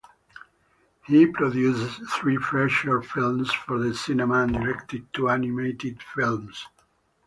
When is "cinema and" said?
3.93-4.53